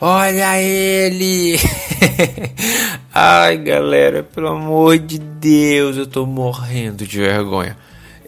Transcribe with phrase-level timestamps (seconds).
[0.00, 1.58] Olha ele!
[3.14, 7.76] Ai, galera, pelo amor de Deus, eu tô morrendo de vergonha.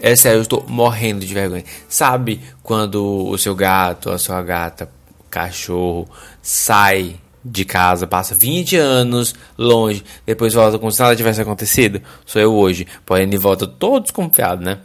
[0.01, 1.65] É sério, eu tô morrendo de vergonha.
[1.89, 4.89] Sabe quando o seu gato, a sua gata,
[5.31, 6.09] cachorro
[6.41, 7.17] sai
[7.51, 12.03] de casa, passa 20 anos longe, depois volta como se nada tivesse acontecido?
[12.25, 14.79] Sou eu hoje, porém de volta todo desconfiado, né?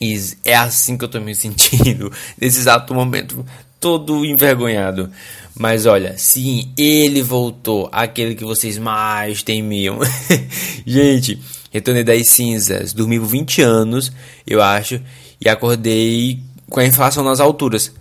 [0.00, 3.44] E é assim que eu tô me sentindo nesse exato momento
[3.80, 5.10] todo envergonhado.
[5.56, 9.98] Mas olha, sim, ele voltou, aquele que vocês mais temiam.
[10.84, 14.12] Gente, retornei das cinzas, dormi por 20 anos,
[14.46, 15.00] eu acho,
[15.40, 17.92] e acordei com a inflação nas alturas.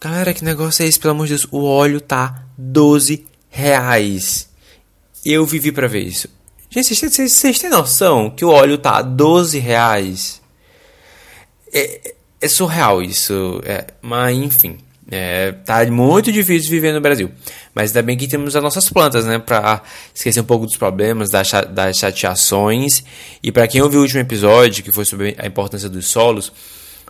[0.00, 1.46] Galera, que negócio é esse, pelo amor de Deus?
[1.50, 4.48] O óleo tá 12 reais.
[5.24, 6.28] Eu vivi para ver isso.
[6.70, 10.42] Gente, vocês, têm noção que o óleo tá 12 reais?
[11.72, 14.78] É, é surreal isso, é, mas enfim.
[15.08, 17.30] É, tá muito difícil viver no Brasil.
[17.72, 19.38] Mas ainda bem que temos as nossas plantas, né?
[19.38, 23.04] Pra esquecer um pouco dos problemas, das, das chateações.
[23.42, 26.52] E para quem ouviu o último episódio, que foi sobre a importância dos solos,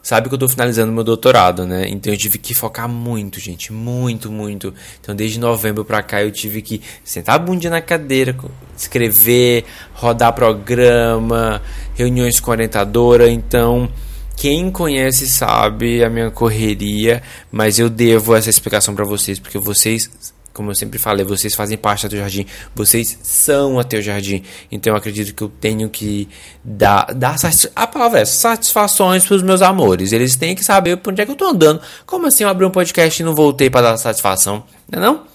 [0.06, 1.88] sabe que eu tô finalizando meu doutorado, né?
[1.88, 3.72] Então eu tive que focar muito, gente.
[3.72, 4.72] Muito, muito.
[5.00, 8.32] Então desde novembro pra cá eu tive que sentar a bundinha na cadeira,
[8.76, 11.60] escrever, rodar programa,
[11.96, 13.28] reuniões com orientadora.
[13.28, 13.90] Então
[14.36, 20.08] quem conhece sabe a minha correria, mas eu devo essa explicação para vocês, porque vocês,
[20.56, 24.42] como eu sempre falei, vocês fazem parte do Jardim, vocês são a Teu Jardim.
[24.72, 26.26] Então eu acredito que eu tenho que
[26.64, 27.36] dar, dar
[27.76, 30.12] a palavra é satisfações para os meus amores.
[30.12, 31.82] Eles têm que saber por onde é que eu tô andando.
[32.06, 34.64] Como assim eu abri um podcast e não voltei para dar satisfação?
[34.90, 35.26] Não é não?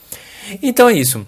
[0.60, 1.24] Então é isso.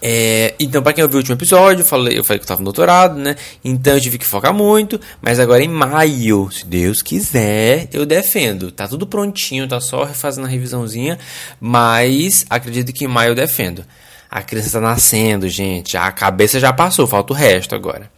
[0.00, 2.60] É, então, para quem ouviu o último episódio, eu falei, eu falei que eu estava
[2.60, 3.34] no doutorado, né?
[3.64, 8.70] Então eu tive que focar muito, mas agora em maio, se Deus quiser, eu defendo.
[8.70, 11.18] Tá tudo prontinho, tá só refazendo a revisãozinha,
[11.60, 13.84] mas acredito que em maio eu defendo.
[14.30, 18.10] A criança está nascendo, gente, a cabeça já passou, falta o resto agora.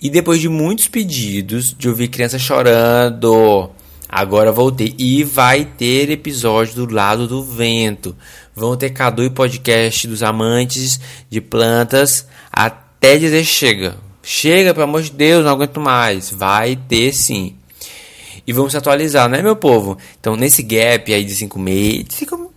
[0.00, 3.70] E depois de muitos pedidos, de ouvir criança chorando,
[4.16, 4.94] agora voltei.
[4.98, 8.16] E vai ter episódio do lado do vento
[8.56, 13.98] vão ter Cadu e podcast dos amantes de plantas até dizer chega.
[14.22, 16.30] Chega, pelo amor de Deus, não aguento mais.
[16.30, 17.54] Vai ter sim.
[18.46, 19.98] E vamos se atualizar, né, meu povo?
[20.18, 22.06] Então, nesse gap aí de cinco meses,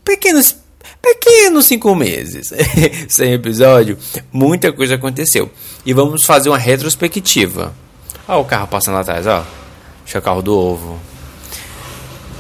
[0.06, 0.56] pequenos,
[1.02, 2.53] pequenos cinco meses,
[3.09, 3.98] sem episódio,
[4.31, 5.52] muita coisa aconteceu.
[5.86, 7.75] E vamos fazer uma retrospectiva.
[8.28, 9.44] Olha o carro passando atrás, ó.
[10.12, 11.00] É o carro do ovo.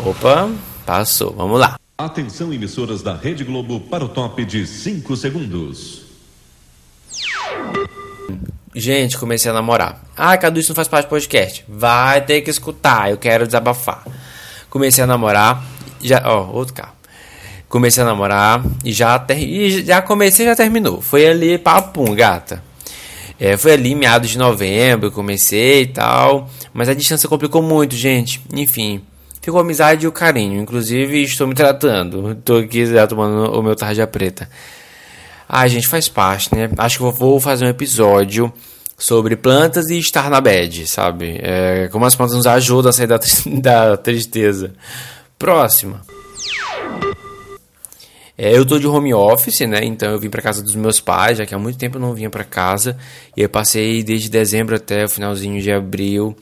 [0.05, 0.49] Opa,
[0.85, 1.33] passou.
[1.33, 1.77] Vamos lá.
[1.97, 6.03] Atenção, emissoras da Rede Globo, para o top de 5 segundos.
[8.73, 10.01] Gente, comecei a namorar.
[10.15, 11.65] Ah, Cadu, isso não faz parte do podcast.
[11.67, 14.05] Vai ter que escutar, eu quero desabafar.
[14.69, 15.61] Comecei a namorar,
[16.01, 16.93] já, ó, outro carro.
[17.67, 21.01] Comecei a namorar e já, ter, e já comecei já terminou.
[21.01, 22.63] Foi ali, papum, gata.
[23.37, 26.49] É, foi ali, meados de novembro, comecei e tal.
[26.73, 28.41] Mas a distância complicou muito, gente.
[28.53, 29.01] Enfim,
[29.41, 30.61] ficou a amizade e o carinho.
[30.61, 32.31] Inclusive, estou me tratando.
[32.31, 34.49] Estou aqui já tomando o meu tarja preta.
[35.47, 36.69] Ah, gente, faz parte, né?
[36.77, 38.53] Acho que vou fazer um episódio
[38.97, 41.39] sobre plantas e estar na bed, sabe?
[41.41, 43.19] É, como as plantas nos ajudam a sair da,
[43.61, 44.73] da tristeza.
[45.39, 46.01] Próxima.
[48.37, 49.83] É, eu tô de home office, né?
[49.83, 52.13] Então eu vim para casa dos meus pais, já que há muito tempo eu não
[52.13, 52.97] vinha para casa.
[53.35, 56.37] E eu passei desde dezembro até o finalzinho de abril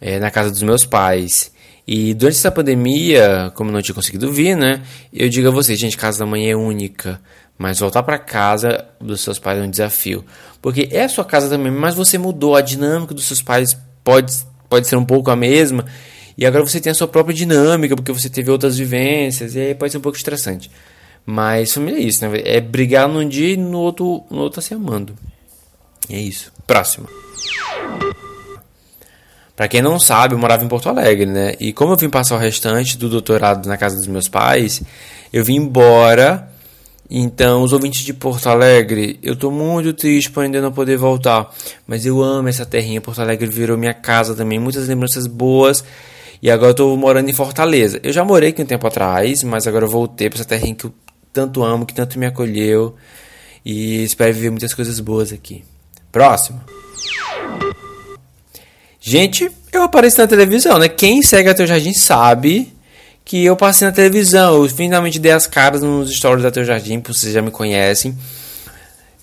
[0.00, 1.52] é, na casa dos meus pais.
[1.92, 4.80] E durante essa pandemia, como não tinha conseguido vir, né?
[5.12, 7.20] Eu digo a vocês, gente, casa da mãe é única.
[7.58, 10.24] Mas voltar para casa dos seus pais é um desafio.
[10.62, 12.54] Porque é a sua casa também, mas você mudou.
[12.54, 14.32] A dinâmica dos seus pais pode,
[14.68, 15.84] pode ser um pouco a mesma.
[16.38, 19.56] E agora você tem a sua própria dinâmica, porque você teve outras vivências.
[19.56, 20.70] E aí pode ser um pouco estressante.
[21.26, 22.40] Mas família é isso, né?
[22.44, 25.16] É brigar num dia e no outro, no outro tá se amando.
[26.08, 26.52] E é isso.
[26.68, 27.08] Próximo.
[29.60, 31.52] Para quem não sabe, eu morava em Porto Alegre, né?
[31.60, 34.80] E como eu vim passar o restante do doutorado na casa dos meus pais,
[35.30, 36.50] eu vim embora.
[37.10, 41.54] Então, os ouvintes de Porto Alegre, eu tô muito triste por ainda não poder voltar.
[41.86, 43.02] Mas eu amo essa terrinha.
[43.02, 44.58] Porto Alegre virou minha casa também.
[44.58, 45.84] Muitas lembranças boas.
[46.40, 48.00] E agora eu tô morando em Fortaleza.
[48.02, 50.86] Eu já morei aqui um tempo atrás, mas agora eu voltei para essa terrinha que
[50.86, 50.94] eu
[51.34, 52.94] tanto amo, que tanto me acolheu.
[53.62, 55.62] E espero viver muitas coisas boas aqui.
[56.10, 56.79] Próximo.
[59.00, 60.88] Gente, eu apareci na televisão, né?
[60.88, 62.70] Quem segue a Teu Jardim sabe
[63.24, 64.62] que eu passei na televisão.
[64.62, 68.14] Eu finalmente dei as caras nos stories da Teu Jardim, vocês já me conhecem.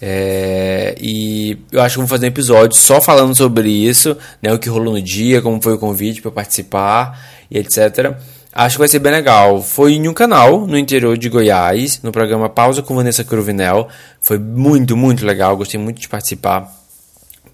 [0.02, 4.60] É, e eu acho que vou fazer um episódio só falando sobre isso, né, o
[4.60, 7.20] que rolou no dia, como foi o convite para participar
[7.50, 8.16] e etc.
[8.54, 9.62] Acho que vai ser bem legal.
[9.62, 13.88] Foi em um canal no interior de Goiás, no programa Pausa com Vanessa Cruvinel.
[14.20, 15.56] Foi muito, muito legal.
[15.56, 16.77] Gostei muito de participar.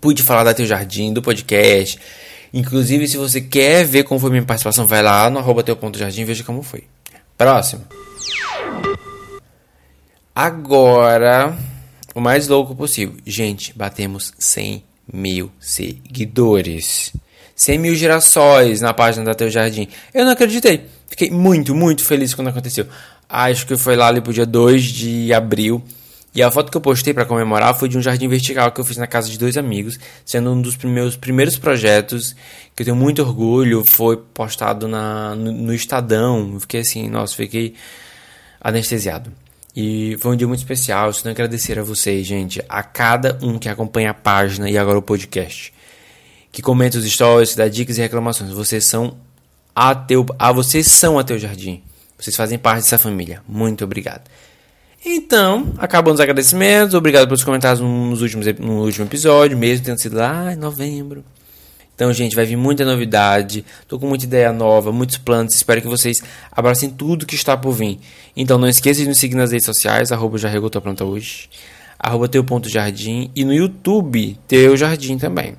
[0.04, 1.98] Pude falar da Teu Jardim, do podcast.
[2.54, 5.98] Inclusive, se você quer ver como foi minha participação, vai lá no arroba teu ponto
[5.98, 6.84] jardim e veja como foi.
[7.38, 7.86] Próximo.
[10.36, 11.58] Agora,
[12.14, 13.16] o mais louco possível.
[13.26, 14.84] Gente, batemos 100
[15.14, 17.14] mil seguidores.
[17.56, 19.88] 100 mil girassóis na página da Teu Jardim.
[20.14, 20.86] Eu não acreditei.
[21.08, 22.88] Fiquei muito, muito feliz quando aconteceu.
[23.30, 25.82] Acho que foi lá ali pro dia 2 de abril.
[26.36, 28.86] E a foto que eu postei para comemorar foi de um jardim vertical que eu
[28.86, 32.36] fiz na casa de dois amigos, sendo um dos meus primeiros projetos
[32.76, 33.86] que eu tenho muito orgulho.
[33.86, 36.54] Foi postado na, no, no Estadão.
[36.54, 37.76] Eu fiquei assim, nossa, fiquei
[38.60, 39.32] anestesiado.
[39.76, 41.08] E foi um dia muito especial.
[41.08, 44.98] Eu só agradecer a vocês, gente, a cada um que acompanha a página e agora
[44.98, 45.72] o podcast,
[46.52, 48.52] que comenta os stories, dá dicas e reclamações.
[48.52, 49.18] Vocês são
[49.76, 51.84] a teu, a vocês são a teu jardim.
[52.18, 53.44] Vocês fazem parte dessa família.
[53.48, 54.30] Muito obrigado.
[55.06, 56.96] Então, acabando os agradecimentos.
[56.96, 61.24] Obrigado pelos comentários nos últimos, no último episódio, mesmo tendo sido lá em novembro.
[61.96, 63.64] Então, gente, vai vir muita novidade.
[63.88, 65.54] Tô com muita ideia nova, muitos planos.
[65.54, 68.00] Espero que vocês abracem tudo que está por vir.
[68.36, 71.50] Então, não esqueça de nos seguir nas redes sociais, arroba já regou tua planta hoje,
[72.00, 75.56] arroba teu ponto jardim e no YouTube, teu jardim também.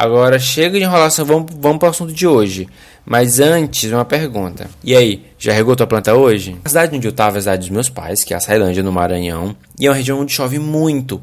[0.00, 2.66] Agora, chega de enrolação, vamos, vamos para o assunto de hoje.
[3.04, 4.70] Mas antes, uma pergunta.
[4.82, 6.56] E aí, já regou tua planta hoje?
[6.64, 8.82] A cidade onde eu estava é a cidade dos meus pais, que é a Sailândia,
[8.82, 9.54] no Maranhão.
[9.78, 11.20] E é uma região onde chove muito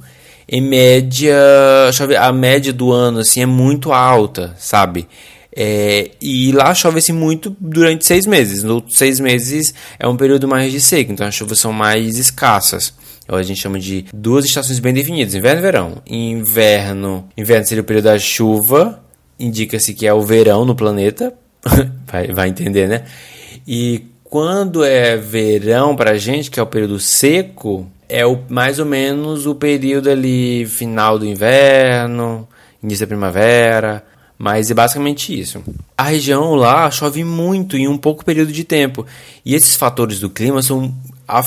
[0.48, 1.36] em média,
[1.92, 5.08] chove, a média do ano assim é muito alta, sabe?
[5.60, 8.62] É, e lá chove-se muito durante seis meses.
[8.62, 12.94] Nos seis meses é um período mais de seco, então as chuvas são mais escassas.
[13.28, 16.02] A gente chama de duas estações bem definidas, inverno e verão.
[16.08, 19.04] Inverno, inverno seria o período da chuva,
[19.40, 21.34] indica-se que é o verão no planeta,
[22.08, 23.04] vai, vai entender, né?
[23.68, 28.86] E quando é verão pra gente, que é o período seco, é o, mais ou
[28.86, 32.48] menos o período ali final do inverno,
[32.82, 34.04] início da primavera,
[34.38, 35.64] mas é basicamente isso.
[35.98, 39.06] A região lá chove muito em um pouco período de tempo,
[39.46, 40.94] e esses fatores do clima são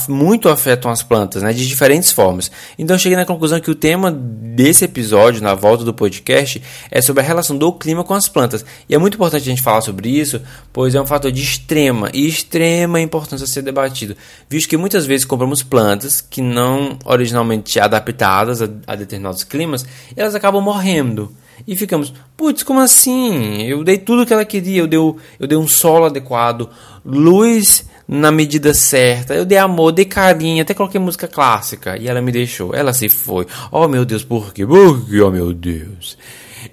[0.08, 2.50] muito afetam as plantas, né, de diferentes formas.
[2.78, 7.22] Então cheguei na conclusão que o tema desse episódio, na volta do podcast, é sobre
[7.22, 8.64] a relação do clima com as plantas.
[8.88, 10.40] E é muito importante a gente falar sobre isso,
[10.72, 14.16] pois é um fator de extrema e extrema importância a ser debatido,
[14.48, 19.84] visto que muitas vezes compramos plantas que não originalmente adaptadas a, a determinados climas,
[20.16, 21.34] e elas acabam morrendo.
[21.66, 23.62] E ficamos, putz, como assim?
[23.62, 26.70] Eu dei tudo o que ela queria, eu dei, eu dei um solo adequado,
[27.04, 29.34] luz na medida certa.
[29.34, 32.74] Eu dei amor, dei carinho, até coloquei música clássica e ela me deixou.
[32.74, 33.46] Ela se foi.
[33.70, 34.66] Oh meu Deus, por quê?
[34.66, 35.20] Por quê?
[35.20, 36.18] Oh meu Deus.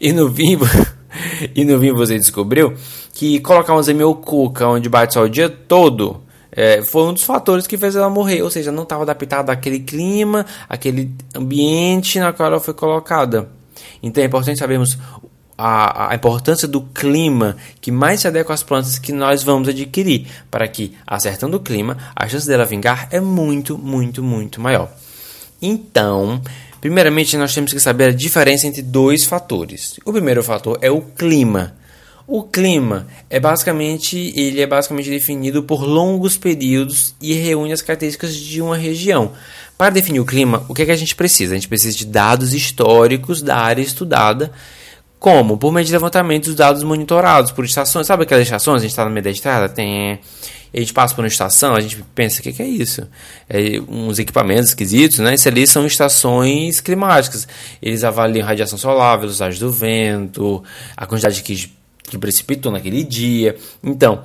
[0.02, 0.58] E no fim,
[1.54, 2.74] e no fim você descobriu
[3.14, 7.22] que colocar uma meu cuca onde bate só o dia todo é, foi um dos
[7.22, 8.42] fatores que fez ela morrer.
[8.42, 13.48] Ou seja, não estava adaptada àquele clima, aquele ambiente na qual ela foi colocada.
[14.02, 14.98] Então é importante sabermos
[15.58, 20.28] a, a, importância do clima que mais se adequa às plantas que nós vamos adquirir,
[20.52, 24.90] para que, acertando o clima, a chance dela vingar é muito, muito, muito maior.
[25.62, 26.42] Então,
[26.80, 30.00] primeiramente nós temos que saber a diferença entre dois fatores.
[30.06, 31.76] O primeiro fator é o clima.
[32.28, 38.36] O clima é basicamente ele é basicamente definido por longos períodos e reúne as características
[38.36, 39.32] de uma região.
[39.78, 41.54] Para definir o clima, o que, é que a gente precisa?
[41.54, 44.52] A gente precisa de dados históricos da área estudada
[45.20, 45.58] como?
[45.58, 48.06] Por meio de levantamento dos dados monitorados por estações.
[48.06, 48.78] Sabe aquelas estações?
[48.78, 50.20] A gente está no meio da estrada, tem.
[50.74, 53.08] A gente passa por uma estação, a gente pensa, o que, que, é isso?
[53.50, 55.34] É, uns equipamentos esquisitos, né?
[55.34, 57.48] Isso ali são estações climáticas.
[57.82, 60.64] Eles avaliam radiação solar, velocidade do vento,
[60.96, 61.72] a quantidade que,
[62.04, 63.56] que precipitou naquele dia.
[63.84, 64.24] Então,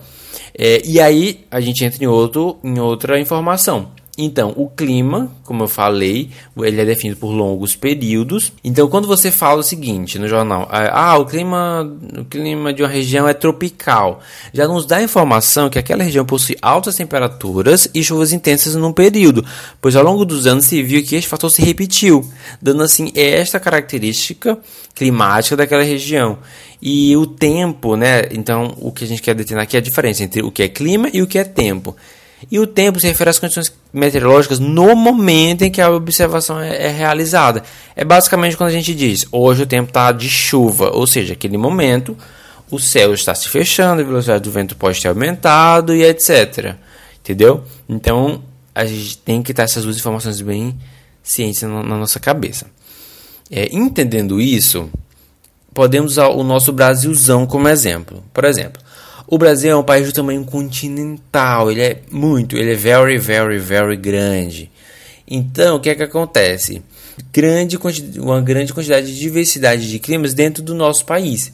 [0.59, 3.91] é, e aí a gente entra em, outro, em outra informação.
[4.17, 6.29] Então, o clima, como eu falei,
[6.59, 8.53] ele é definido por longos períodos.
[8.63, 12.91] Então, quando você fala o seguinte no jornal, ah, o clima, o clima de uma
[12.91, 14.21] região é tropical,
[14.53, 18.93] já nos dá a informação que aquela região possui altas temperaturas e chuvas intensas num
[18.93, 19.47] período,
[19.81, 22.23] pois ao longo dos anos se viu que este fator se repetiu,
[22.61, 24.59] dando assim esta característica
[24.95, 26.39] climática daquela região.
[26.83, 28.25] E o tempo, né?
[28.31, 30.69] Então, o que a gente quer determinar aqui é a diferença entre o que é
[30.69, 31.97] clima e o que é tempo.
[32.51, 36.87] E o tempo se refere às condições meteorológicas no momento em que a observação é,
[36.87, 37.63] é realizada.
[37.95, 41.57] É basicamente quando a gente diz: hoje o tempo está de chuva, ou seja, aquele
[41.57, 42.17] momento
[42.71, 46.77] o céu está se fechando, a velocidade do vento pode ter aumentado e etc.
[47.21, 47.63] Entendeu?
[47.89, 48.43] Então
[48.75, 50.79] a gente tem que estar essas duas informações bem
[51.23, 52.67] ciência na, na nossa cabeça.
[53.51, 54.89] É, entendendo isso,
[55.75, 58.25] podemos usar o nosso Brasilzão como exemplo.
[58.33, 58.83] Por exemplo,
[59.33, 63.59] o Brasil é um país de tamanho continental, ele é muito, ele é very, very,
[63.59, 64.71] very grande.
[65.27, 66.83] Então, o que é que acontece?
[67.33, 67.79] Grande,
[68.19, 71.51] uma grande quantidade de diversidade de climas dentro do nosso país.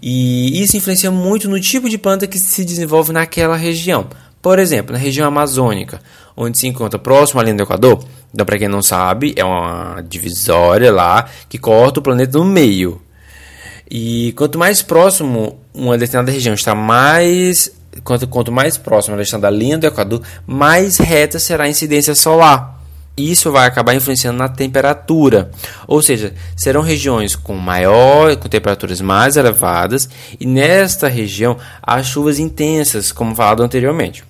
[0.00, 4.06] E isso influencia muito no tipo de planta que se desenvolve naquela região.
[4.40, 6.00] Por exemplo, na região amazônica,
[6.34, 8.02] onde se encontra próximo à linha do Equador,
[8.32, 13.02] então, para quem não sabe, é uma divisória lá que corta o planeta no meio.
[13.94, 17.70] E quanto mais próximo uma determinada região está mais
[18.02, 22.14] quanto, quanto mais próximo ela está da linha do Equador, mais reta será a incidência
[22.14, 22.80] solar.
[23.14, 25.50] Isso vai acabar influenciando na temperatura,
[25.86, 30.08] ou seja, serão regiões com maior, com temperaturas mais elevadas,
[30.40, 34.24] e nesta região há chuvas intensas, como falado anteriormente.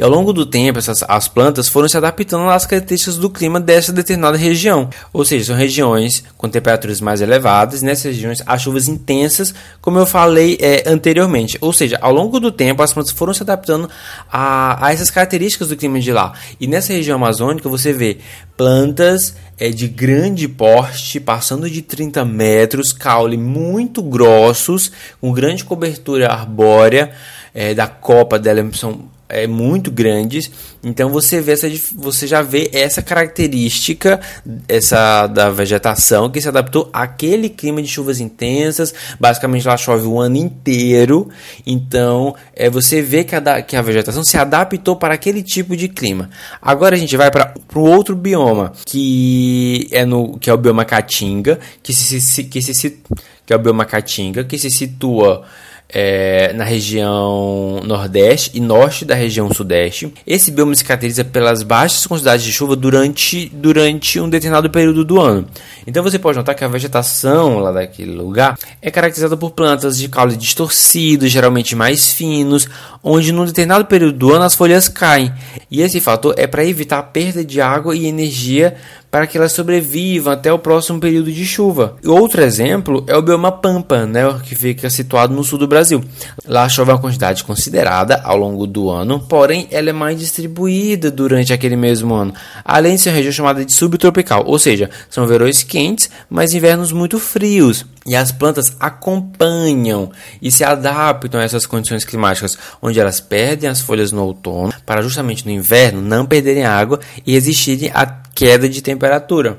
[0.00, 3.60] E ao longo do tempo, essas, as plantas foram se adaptando às características do clima
[3.60, 4.88] dessa determinada região.
[5.12, 7.82] Ou seja, são regiões com temperaturas mais elevadas.
[7.82, 11.58] Nessas regiões há chuvas intensas, como eu falei é, anteriormente.
[11.60, 13.90] Ou seja, ao longo do tempo, as plantas foram se adaptando
[14.32, 16.32] a, a essas características do clima de lá.
[16.58, 18.16] E nessa região amazônica você vê
[18.56, 24.90] plantas é, de grande porte, passando de 30 metros, caule muito grossos,
[25.20, 27.12] com grande cobertura arbórea.
[27.52, 30.50] É, da copa dela são é, muito grandes.
[30.82, 34.20] Então você vê essa, você já vê essa característica
[34.68, 38.94] essa da vegetação que se adaptou àquele clima de chuvas intensas.
[39.18, 41.28] Basicamente lá chove o ano inteiro.
[41.66, 45.88] Então é, você vê que a, que a vegetação se adaptou para aquele tipo de
[45.88, 46.30] clima.
[46.60, 50.84] Agora a gente vai para o outro bioma que é no que é o bioma
[50.84, 53.00] Caatinga, que se, que se
[53.46, 55.44] que é o bioma Caatinga, que se situa
[55.92, 60.12] é, na região nordeste e norte da região sudeste.
[60.26, 65.20] Esse bioma se caracteriza pelas baixas quantidades de chuva durante, durante um determinado período do
[65.20, 65.46] ano.
[65.86, 70.08] Então você pode notar que a vegetação lá daquele lugar é caracterizada por plantas de
[70.08, 72.68] caule distorcido, geralmente mais finos,
[73.02, 75.32] onde num determinado período do ano as folhas caem.
[75.70, 78.76] E esse fator é para evitar a perda de água e energia
[79.10, 81.96] para que elas sobrevivam até o próximo período de chuva.
[82.04, 86.02] Outro exemplo é o bioma Pampa, né, que fica situado no sul do Brasil.
[86.46, 91.52] Lá chove uma quantidade considerada ao longo do ano, porém ela é mais distribuída durante
[91.52, 92.32] aquele mesmo ano,
[92.64, 96.92] além de ser uma região chamada de subtropical, ou seja, são verões quentes, mas invernos
[96.92, 97.84] muito frios.
[98.06, 103.80] E as plantas acompanham e se adaptam a essas condições climáticas, onde elas perdem as
[103.80, 108.06] folhas no outono, para justamente no inverno não perderem água e resistirem à
[108.40, 109.58] queda de temperatura.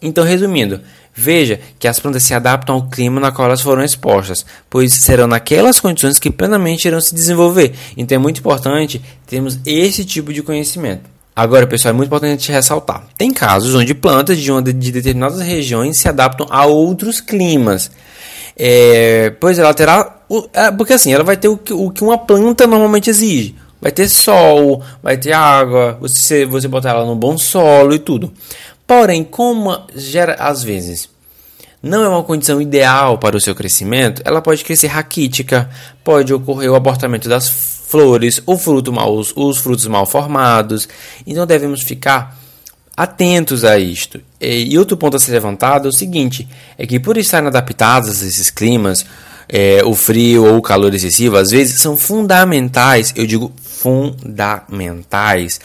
[0.00, 0.80] Então, resumindo,
[1.12, 5.26] veja que as plantas se adaptam ao clima na qual elas foram expostas, pois serão
[5.26, 7.74] naquelas condições que plenamente irão se desenvolver.
[7.96, 11.10] Então, é muito importante termos esse tipo de conhecimento.
[11.34, 16.08] Agora, pessoal, é muito importante ressaltar: tem casos onde plantas de, de determinadas regiões se
[16.08, 17.90] adaptam a outros climas.
[18.56, 20.18] É, pois ela terá.
[20.52, 23.56] É, porque assim, ela vai ter o que uma planta normalmente exige.
[23.82, 28.32] Vai ter sol, vai ter água, você, você botar ela no bom solo e tudo.
[28.86, 31.10] Porém, como gera às vezes
[31.82, 35.68] não é uma condição ideal para o seu crescimento, ela pode crescer raquítica,
[36.04, 40.88] pode ocorrer o abortamento das flores, o fruto mal, os, os frutos mal formados.
[41.26, 42.38] Então devemos ficar
[42.96, 44.20] atentos a isto.
[44.40, 46.48] E, outro ponto a ser levantado é o seguinte:
[46.78, 49.04] é que por estarem adaptados a esses climas,
[49.48, 55.60] é, o frio ou o calor excessivo, às vezes são fundamentais, eu digo fundamentais,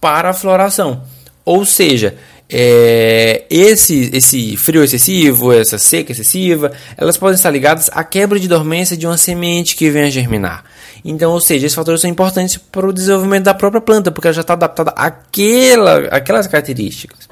[0.00, 1.02] para a floração.
[1.44, 2.14] Ou seja,
[2.48, 8.46] é, esse, esse frio excessivo, essa seca excessiva, elas podem estar ligadas à quebra de
[8.48, 10.64] dormência de uma semente que vem a germinar.
[11.04, 14.34] Então, ou seja, esses fatores são importantes para o desenvolvimento da própria planta, porque ela
[14.34, 17.28] já está adaptada àquela, àquelas características.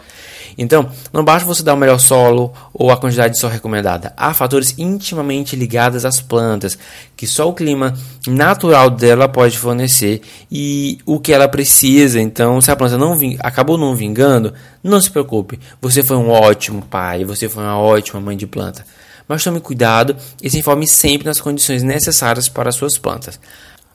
[0.57, 4.13] Então, não basta você dar o melhor solo ou a quantidade de sol recomendada.
[4.17, 6.79] Há fatores intimamente ligados às plantas,
[7.17, 7.95] que só o clima
[8.27, 12.21] natural dela pode fornecer e o que ela precisa.
[12.21, 15.59] Então, se a planta não acabou não vingando, não se preocupe.
[15.81, 18.85] Você foi um ótimo pai, você foi uma ótima mãe de planta.
[19.29, 23.39] Mas tome cuidado e se informe sempre nas condições necessárias para as suas plantas.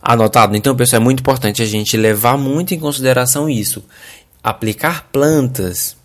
[0.02, 0.56] Anotado?
[0.56, 3.84] Então, pessoal, é muito importante a gente levar muito em consideração isso.
[4.44, 5.97] Aplicar plantas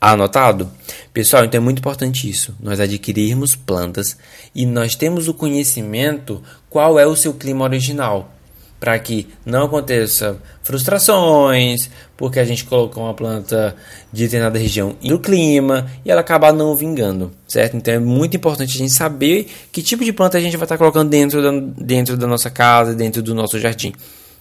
[0.00, 0.70] Anotado?
[1.12, 2.56] Pessoal, então é muito importante isso.
[2.58, 4.16] Nós adquirirmos plantas
[4.54, 8.32] e nós temos o conhecimento qual é o seu clima original.
[8.78, 13.76] Para que não aconteça frustrações, porque a gente colocou uma planta
[14.10, 17.76] de determinada região no clima e ela acabar não vingando, certo?
[17.76, 20.78] Então é muito importante a gente saber que tipo de planta a gente vai estar
[20.78, 23.92] colocando dentro da, dentro da nossa casa, dentro do nosso jardim,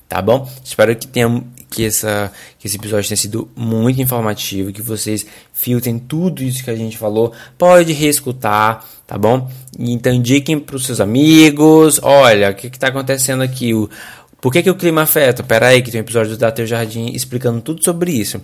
[0.08, 0.50] tá bom?
[0.64, 6.00] Espero que tenha que, essa, que esse episódio tenha sido muito informativo, que vocês filtrem
[6.00, 7.32] tudo isso que a gente falou.
[7.58, 9.50] Pode reescutar, tá bom?
[9.78, 12.00] Então indiquem para os seus amigos.
[12.02, 13.74] Olha, o que está acontecendo aqui?
[13.74, 13.90] O,
[14.42, 15.44] por que, que o clima afeta?
[15.44, 18.42] Pera aí, que tem um episódio do Teu Jardim explicando tudo sobre isso.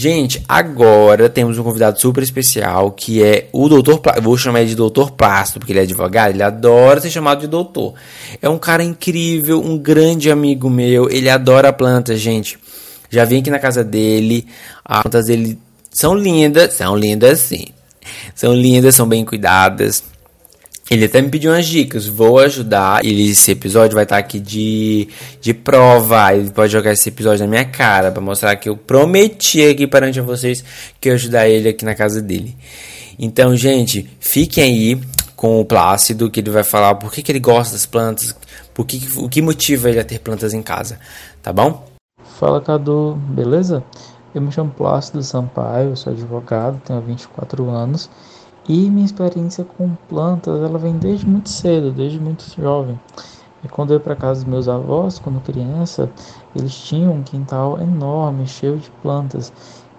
[0.00, 4.76] Gente, agora temos um convidado super especial que é o doutor, vou chamar ele de
[4.76, 7.94] doutor Plácido, porque ele é advogado, ele adora ser chamado de doutor.
[8.40, 12.56] É um cara incrível, um grande amigo meu, ele adora plantas, gente.
[13.10, 14.46] Já vim aqui na casa dele,
[14.84, 15.58] as plantas dele
[15.90, 17.64] são lindas, são lindas sim.
[18.36, 20.04] São lindas, são bem cuidadas.
[20.90, 23.04] Ele até me pediu umas dicas, vou ajudar.
[23.04, 25.08] Ele, esse episódio vai estar aqui de,
[25.40, 26.34] de prova.
[26.34, 30.20] Ele pode jogar esse episódio na minha cara para mostrar que eu prometi aqui perante
[30.20, 30.64] vocês
[30.98, 32.56] que eu ajudar ele aqui na casa dele.
[33.18, 35.00] Então, gente, fiquem aí
[35.36, 38.34] com o Plácido, que ele vai falar por que, que ele gosta das plantas,
[38.72, 40.98] por que, o que motiva ele a ter plantas em casa,
[41.42, 41.86] tá bom?
[42.38, 43.84] Fala Cadu, beleza?
[44.34, 48.10] Eu me chamo Plácido Sampaio, sou advogado, tenho 24 anos
[48.68, 53.00] e minha experiência com plantas, ela vem desde muito cedo, desde muito jovem.
[53.64, 56.10] E quando eu ia para casa dos meus avós, quando criança,
[56.54, 59.52] eles tinham um quintal enorme, cheio de plantas,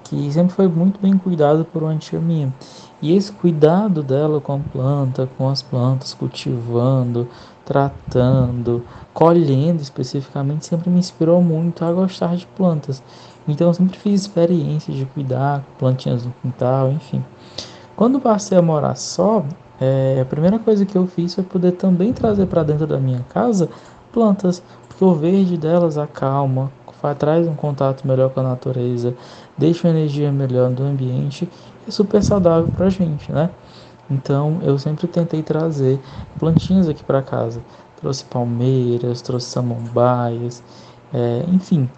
[0.04, 2.54] que sempre foi muito bem cuidado por uma tia minha.
[3.02, 7.28] E esse cuidado dela com a planta, com as plantas, cultivando,
[7.66, 8.84] tratando,
[9.14, 13.02] colhendo especificamente, sempre me inspirou muito a gostar de plantas.
[13.48, 17.24] Então eu sempre fiz experiências de cuidar plantinhas no quintal, enfim.
[18.00, 19.44] Quando passei a morar só,
[19.78, 23.26] é, a primeira coisa que eu fiz foi poder também trazer para dentro da minha
[23.28, 23.68] casa
[24.14, 26.72] plantas, porque o verde delas acalma,
[27.18, 29.14] traz um contato melhor com a natureza,
[29.58, 31.50] deixa uma energia melhor do ambiente
[31.86, 33.50] é super saudável para a gente, né?
[34.10, 36.00] Então eu sempre tentei trazer
[36.38, 37.62] plantinhas aqui para casa.
[37.98, 40.64] Trouxe palmeiras, trouxe samambaias,
[41.14, 41.90] é, enfim.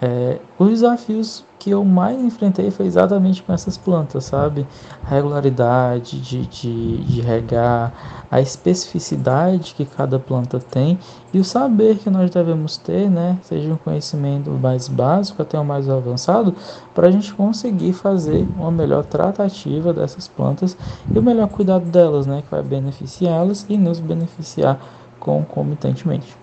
[0.00, 4.64] É, os desafios que eu mais enfrentei foi exatamente com essas plantas, sabe?
[5.04, 7.92] A regularidade de, de, de regar,
[8.30, 10.96] a especificidade que cada planta tem
[11.34, 13.38] e o saber que nós devemos ter, né?
[13.42, 16.54] Seja um conhecimento mais básico até o mais avançado,
[16.94, 20.76] para a gente conseguir fazer uma melhor tratativa dessas plantas
[21.12, 22.42] e o melhor cuidado delas, né?
[22.42, 24.78] Que vai beneficiá-las e nos beneficiar
[25.18, 26.36] concomitantemente.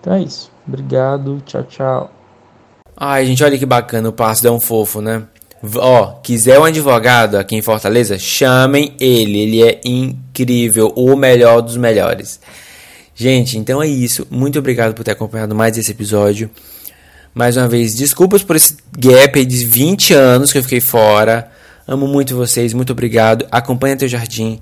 [0.00, 0.50] Então é isso.
[0.66, 1.42] Obrigado.
[1.44, 2.21] Tchau, tchau.
[2.96, 5.22] Ai, gente, olha que bacana, o passo é um fofo, né?
[5.76, 11.76] Ó, quiser um advogado aqui em Fortaleza, chamem ele, ele é incrível, o melhor dos
[11.76, 12.40] melhores.
[13.14, 14.26] Gente, então é isso.
[14.30, 16.50] Muito obrigado por ter acompanhado mais esse episódio.
[17.34, 21.50] Mais uma vez, desculpas por esse gap de 20 anos que eu fiquei fora.
[21.86, 23.46] Amo muito vocês, muito obrigado.
[23.50, 24.60] Acompanha teu jardim.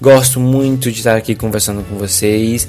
[0.00, 2.68] Gosto muito de estar aqui conversando com vocês.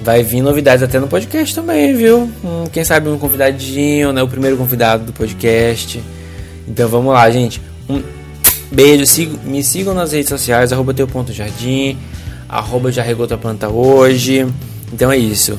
[0.00, 2.30] Vai vir novidades até no podcast também, viu?
[2.44, 4.22] Hum, quem sabe um convidadinho, né?
[4.22, 6.02] O primeiro convidado do podcast.
[6.68, 7.60] Então vamos lá, gente.
[7.88, 8.02] Um
[8.70, 11.96] beijo, sigo, me sigam nas redes sociais, arroba teu ponto jardim,
[12.48, 14.46] arroba já regou tua planta hoje.
[14.92, 15.58] Então é isso.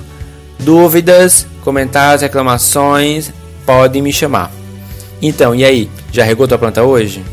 [0.60, 3.32] Dúvidas, comentários, reclamações,
[3.66, 4.52] podem me chamar.
[5.22, 5.90] Então, e aí?
[6.12, 7.24] Já regou tua planta hoje?